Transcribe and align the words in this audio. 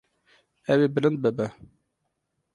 Ew 0.71 0.79
ê 0.85 0.87
bilind 0.93 1.17
bibe. 1.23 1.47